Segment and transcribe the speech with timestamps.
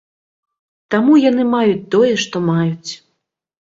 [0.95, 2.91] Таму яны маюць тое, што маюць.